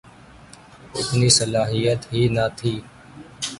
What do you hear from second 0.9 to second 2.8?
اتنی صلاحیت ہی نہ تھی۔